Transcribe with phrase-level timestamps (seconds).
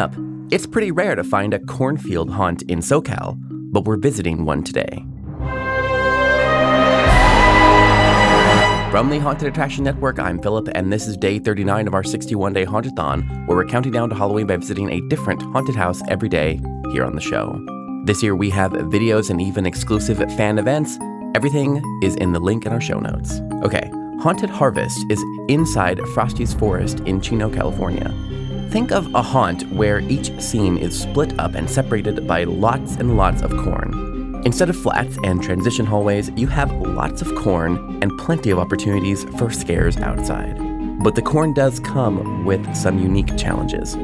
[0.00, 0.12] up,
[0.50, 3.36] it's pretty rare to find a cornfield haunt in SoCal,
[3.70, 5.04] but we're visiting one today.
[8.90, 12.52] From the Haunted Attraction Network, I'm Philip, and this is day 39 of our 61
[12.54, 16.28] day Hauntathon, where we're counting down to Halloween by visiting a different haunted house every
[16.28, 17.64] day here on the show.
[18.06, 20.98] This year we have videos and even exclusive fan events.
[21.36, 23.40] Everything is in the link in our show notes.
[23.62, 23.88] Okay,
[24.20, 28.12] Haunted Harvest is inside Frosty's Forest in Chino, California.
[28.70, 33.16] Think of a haunt where each scene is split up and separated by lots and
[33.16, 34.42] lots of corn.
[34.44, 39.24] Instead of flats and transition hallways, you have lots of corn and plenty of opportunities
[39.38, 40.56] for scares outside.
[41.02, 43.94] But the corn does come with some unique challenges.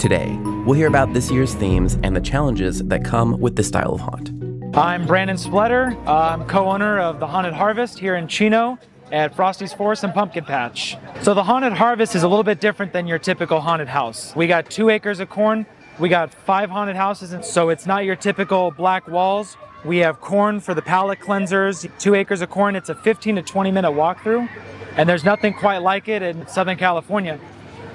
[0.00, 3.94] Today, we'll hear about this year's themes and the challenges that come with this style
[3.94, 4.30] of haunt.
[4.76, 5.96] I'm Brandon Spletter.
[6.06, 8.78] I'm co owner of the Haunted Harvest here in Chino
[9.12, 10.96] at Frosty's Forest and Pumpkin Patch.
[11.22, 14.34] So, the Haunted Harvest is a little bit different than your typical haunted house.
[14.36, 15.66] We got two acres of corn
[15.98, 19.56] we got five haunted houses, and so it's not your typical black walls.
[19.84, 22.76] We have corn for the palate cleansers, two acres of corn.
[22.76, 24.48] It's a 15 to 20 minute walkthrough,
[24.96, 27.40] and there's nothing quite like it in Southern California.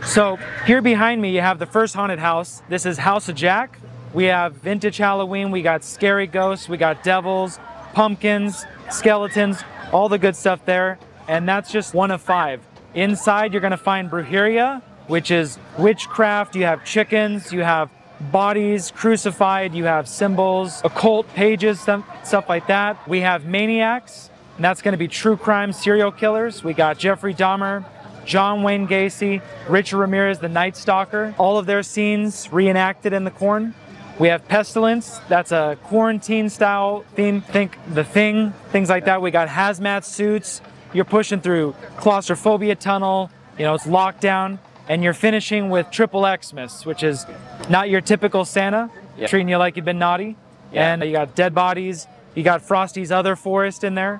[0.06, 2.62] So here behind me, you have the first haunted house.
[2.68, 3.80] This is House of Jack.
[4.14, 5.50] We have vintage Halloween.
[5.50, 6.68] We got scary ghosts.
[6.68, 7.58] We got devils,
[7.94, 11.00] pumpkins, skeletons, all the good stuff there.
[11.28, 12.60] And that's just one of five.
[12.94, 16.56] Inside, you're to find Brujeria, which is witchcraft.
[16.56, 17.90] You have chickens, you have
[18.32, 23.08] bodies crucified, you have symbols, occult pages, stuff like that.
[23.08, 26.64] We have maniacs, and that's to be true crime serial killers.
[26.64, 27.86] We got Jeffrey Dahmer,
[28.26, 31.34] John Wayne Gacy, Richard Ramirez, the Night Stalker.
[31.38, 33.74] All of their scenes reenacted in the corn.
[34.20, 37.42] We have Pestilence, that's a quarantine style theme.
[37.42, 39.22] Think The Thing, things like that.
[39.22, 40.62] We got hazmat suits.
[40.94, 44.60] You're pushing through claustrophobia tunnel, you know, it's lockdown.
[44.88, 47.26] and you're finishing with triple Xmas, which is
[47.70, 49.28] not your typical Santa, yeah.
[49.28, 50.36] treating you like you've been naughty.
[50.72, 50.94] Yeah.
[50.94, 52.08] And you got dead bodies.
[52.36, 54.20] You got Frosty's other forest in there,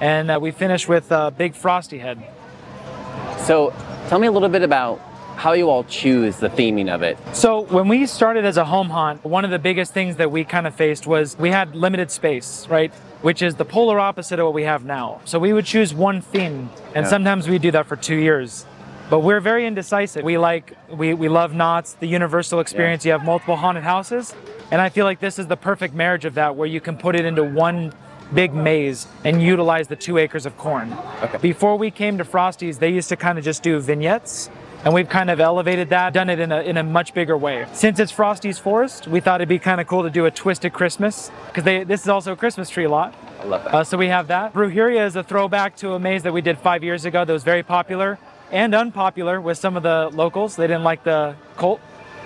[0.00, 2.22] and uh, we finish with uh, Big Frosty Head.
[3.38, 3.72] So,
[4.08, 5.00] tell me a little bit about
[5.36, 7.18] how you all choose the theming of it.
[7.32, 10.44] So, when we started as a home haunt, one of the biggest things that we
[10.44, 12.92] kind of faced was we had limited space, right?
[13.22, 15.20] Which is the polar opposite of what we have now.
[15.24, 17.10] So, we would choose one theme, and yeah.
[17.10, 18.66] sometimes we do that for two years.
[19.10, 20.24] But we're very indecisive.
[20.24, 23.04] We like, we, we love Knott's, the universal experience.
[23.04, 23.12] Yeah.
[23.12, 24.34] You have multiple haunted houses.
[24.70, 27.14] And I feel like this is the perfect marriage of that, where you can put
[27.14, 27.92] it into one
[28.32, 30.92] big maze and utilize the two acres of corn.
[31.22, 31.38] Okay.
[31.38, 34.48] Before we came to Frosty's, they used to kind of just do vignettes.
[34.84, 37.66] And we've kind of elevated that, done it in a, in a much bigger way.
[37.72, 40.74] Since it's Frosty's Forest, we thought it'd be kind of cool to do a twisted
[40.74, 43.14] Christmas, because this is also a Christmas tree lot.
[43.40, 43.74] I love that.
[43.74, 44.52] Uh, so we have that.
[44.52, 47.44] Brujeria is a throwback to a maze that we did five years ago that was
[47.44, 48.18] very popular
[48.52, 50.54] and unpopular with some of the locals.
[50.54, 51.80] They didn't like the cult.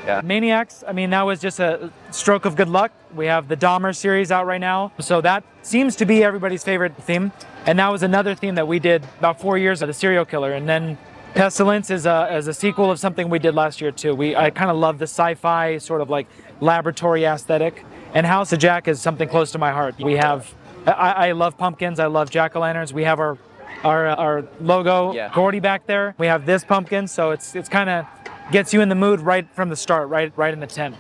[0.05, 0.21] Yeah.
[0.25, 2.93] Maniacs, I mean, that was just a stroke of good luck.
[3.15, 4.91] We have the Dahmer series out right now.
[4.99, 7.31] So that seems to be everybody's favorite theme.
[7.67, 10.53] And that was another theme that we did about four years of the serial killer.
[10.53, 10.99] And then
[11.39, 14.13] Pestilence is a, is a sequel of something we did last year too.
[14.13, 16.27] We I kind of love the sci-fi sort of like
[16.61, 17.85] laboratory aesthetic.
[18.13, 20.01] And House of Jack is something close to my heart.
[20.01, 20.53] We have
[20.85, 22.01] I, I love pumpkins.
[22.01, 22.93] I love jack o' lanterns.
[22.93, 23.39] We have our
[23.85, 25.31] our, our logo, yeah.
[25.33, 26.17] Gordy back there.
[26.19, 28.07] We have this pumpkin, so it's it's kind of
[28.51, 30.97] gets you in the mood right from the start, right right in the tent.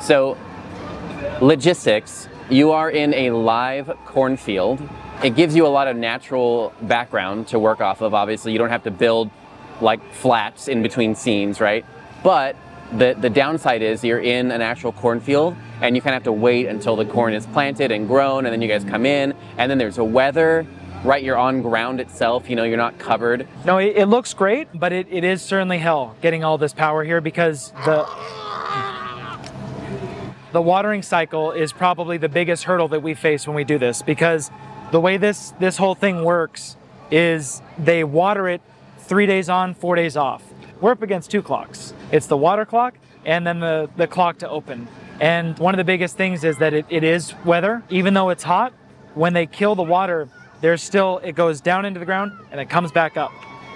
[0.00, 0.36] So,
[1.40, 2.28] logistics.
[2.48, 4.82] You are in a live cornfield.
[5.22, 8.14] It gives you a lot of natural background to work off of.
[8.14, 9.30] Obviously, you don't have to build
[9.82, 11.84] like flats in between scenes, right?
[12.22, 12.56] But
[12.92, 16.32] the, the downside is you're in an actual cornfield and you kind of have to
[16.32, 19.70] wait until the corn is planted and grown and then you guys come in and
[19.70, 20.66] then there's a weather
[21.04, 24.68] right you're on ground itself you know you're not covered no it, it looks great
[24.74, 28.06] but it, it is certainly hell getting all this power here because the
[30.52, 34.02] the watering cycle is probably the biggest hurdle that we face when we do this
[34.02, 34.50] because
[34.90, 36.76] the way this this whole thing works
[37.10, 38.60] is they water it
[39.10, 40.42] three days on four days off
[40.80, 42.94] we're up against two clocks it's the water clock
[43.26, 44.88] and then the, the clock to open
[45.20, 48.44] and one of the biggest things is that it, it is weather even though it's
[48.44, 48.72] hot
[49.14, 50.26] when they kill the water
[50.60, 53.32] there's still, it goes down into the ground and it comes back up.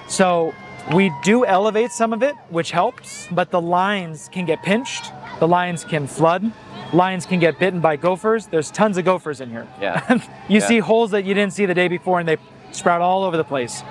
[0.09, 0.55] So
[0.93, 5.11] we do elevate some of it, which helps, but the lines can get pinched,
[5.41, 6.53] the lines can flood,
[6.93, 8.47] lines can get bitten by gophers.
[8.47, 9.67] There's tons of gophers in here.
[9.81, 10.05] Yeah.
[10.49, 10.67] you yeah.
[10.67, 12.37] see holes that you didn't see the day before and they
[12.73, 13.83] sprout all over the place.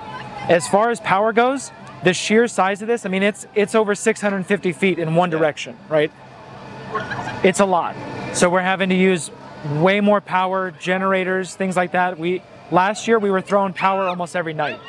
[0.48, 1.70] As far as power goes,
[2.02, 5.76] the sheer size of this, I mean, it's it's over 650 feet in one direction,
[5.88, 6.12] right?
[7.42, 7.96] It's a lot.
[8.34, 9.30] So we're having to use
[9.76, 12.18] way more power, generators, things like that.
[12.18, 14.80] We Last year we were throwing power almost every night.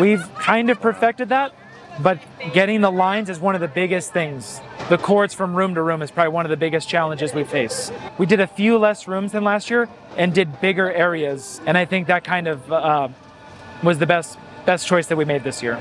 [0.00, 1.52] We've kind of perfected that,
[2.00, 2.18] but
[2.52, 6.00] getting the lines is one of the biggest things the cords from room to room
[6.00, 7.92] is probably one of the biggest challenges we face.
[8.16, 9.86] We did a few less rooms than last year
[10.16, 13.08] and did bigger areas, and I think that kind of uh,
[13.82, 15.80] was the best best choice that we made this year.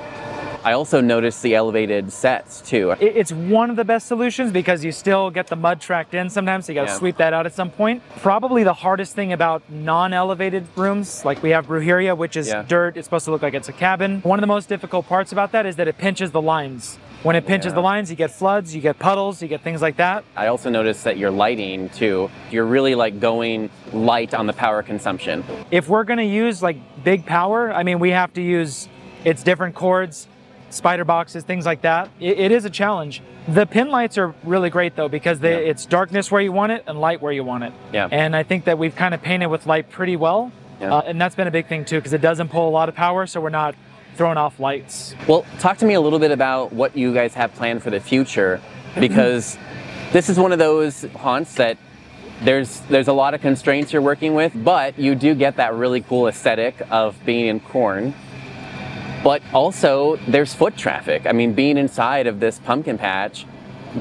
[0.64, 2.92] I also noticed the elevated sets too.
[3.02, 6.66] It's one of the best solutions because you still get the mud tracked in sometimes,
[6.66, 6.98] so you got to yeah.
[6.98, 8.02] sweep that out at some point.
[8.22, 12.64] Probably the hardest thing about non-elevated rooms, like we have Brujeria, which is yeah.
[12.64, 14.22] dirt, it's supposed to look like it's a cabin.
[14.22, 16.98] One of the most difficult parts about that is that it pinches the lines.
[17.24, 17.76] When it pinches yeah.
[17.76, 20.24] the lines, you get floods, you get puddles, you get things like that.
[20.36, 24.84] I also noticed that your lighting too, you're really like going light on the power
[24.84, 25.44] consumption.
[25.72, 28.88] If we're going to use like big power, I mean, we have to use
[29.26, 30.28] it's different cords
[30.70, 32.10] spider boxes, things like that.
[32.20, 33.22] it, it is a challenge.
[33.48, 35.72] The pin lights are really great though because they, yeah.
[35.72, 37.74] it's darkness where you want it and light where you want it.
[37.94, 38.10] Yeah.
[38.12, 40.52] And I think that we've kind of painted with light pretty well.
[40.80, 40.94] Yeah.
[40.94, 42.96] Uh, and that's been a big thing too because it doesn't pull a lot of
[42.96, 43.76] power, so we're not
[44.18, 45.16] throwing off lights.
[45.28, 48.00] Well, talk to me a little bit about what you guys have planned for the
[48.00, 49.00] future mm-hmm.
[49.00, 49.58] because
[50.12, 51.78] this is one of those haunts that
[52.44, 56.02] there's there's a lot of constraints you're working with, but you do get that really
[56.02, 58.14] cool aesthetic of being in corn.
[59.24, 61.26] But also, there's foot traffic.
[61.26, 63.46] I mean, being inside of this pumpkin patch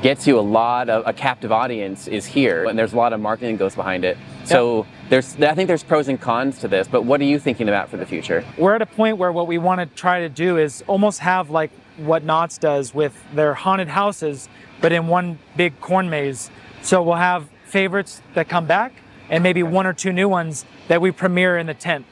[0.03, 3.21] gets you a lot of a captive audience is here, and there's a lot of
[3.21, 4.19] marketing that goes behind it.
[4.47, 6.89] So there's, I think there's pros and cons to this.
[6.89, 8.45] But what are you thinking about for the future?
[8.57, 11.51] We're at a point where what we want to try to do is almost have
[11.51, 14.49] like what Knott's does with their haunted houses,
[14.81, 16.51] but in one big corn maze.
[16.83, 18.93] So we'll have favorites that come back,
[19.29, 22.07] and maybe one or two new ones that we premiere in the tent.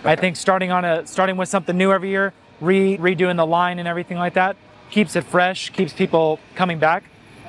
[0.00, 0.12] Okay.
[0.12, 3.78] I think starting on a starting with something new every year re- redoing the line
[3.78, 4.56] and everything like that.
[4.90, 7.04] Keeps it fresh, keeps people coming back.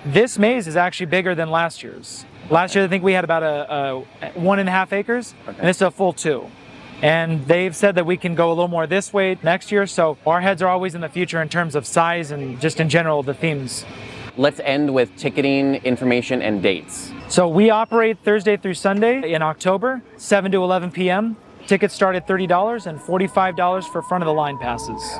[0.05, 2.25] This maze is actually bigger than last year's.
[2.49, 5.57] Last year, I think we had about a, a one and a half acres, okay.
[5.57, 6.49] and it's a full two.
[7.01, 9.87] And they've said that we can go a little more this way next year.
[9.87, 12.89] So our heads are always in the future in terms of size and just in
[12.89, 13.85] general the themes.
[14.35, 17.11] Let's end with ticketing information and dates.
[17.29, 21.37] So we operate Thursday through Sunday in October, 7 to 11 p.m.
[21.67, 25.19] Tickets start at $30 and $45 for front of the line passes.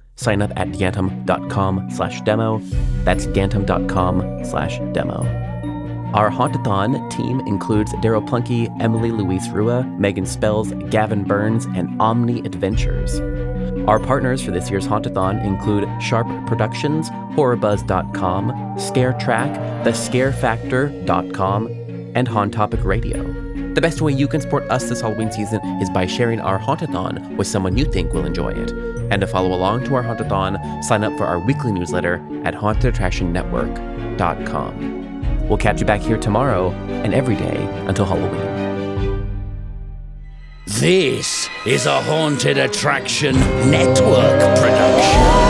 [0.21, 2.59] Sign up at gantom.com slash demo.
[3.03, 5.25] That's gantom.com slash demo.
[6.13, 12.41] Our Hauntathon team includes Daryl Plunkey, Emily Louise Rua, Megan Spells, Gavin Burns, and Omni
[12.41, 13.19] Adventures.
[13.87, 21.67] Our partners for this year's Hauntathon include Sharp Productions, HorrorBuzz.com, ScareTrack, TheScareFactor.com,
[22.13, 23.40] and Hauntopic Radio.
[23.73, 27.37] The best way you can support us this Halloween season is by sharing our Hauntathon
[27.37, 28.71] with someone you think will enjoy it.
[29.11, 35.47] And to follow along to our Hauntathon, sign up for our weekly newsletter at HauntedAttractionNetwork.com.
[35.47, 38.59] We'll catch you back here tomorrow and every day until Halloween.
[40.67, 43.39] This is a Haunted Attraction
[43.69, 45.40] Network production.